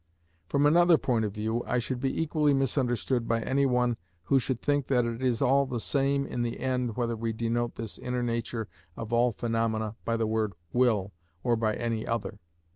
From 0.47 0.65
another 0.65 0.97
point 0.97 1.25
of 1.25 1.31
view 1.35 1.63
I 1.67 1.77
should 1.77 1.99
be 1.99 2.19
equally 2.19 2.55
misunderstood 2.55 3.27
by 3.27 3.41
any 3.43 3.67
one 3.67 3.97
who 4.23 4.39
should 4.39 4.59
think 4.59 4.87
that 4.87 5.05
it 5.05 5.21
is 5.21 5.43
all 5.43 5.67
the 5.67 5.79
same 5.79 6.25
in 6.25 6.41
the 6.41 6.59
end 6.59 6.97
whether 6.97 7.15
we 7.15 7.33
denote 7.33 7.75
this 7.75 7.99
inner 7.99 8.23
nature 8.23 8.67
of 8.97 9.13
all 9.13 9.31
phenomena 9.31 9.95
by 10.03 10.17
the 10.17 10.25
word 10.25 10.53
will 10.73 11.11
or 11.43 11.55
by 11.55 11.75
any 11.75 12.07
other. 12.07 12.39